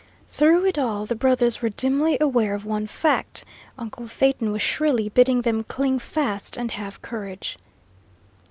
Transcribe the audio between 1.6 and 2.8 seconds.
were dimly aware of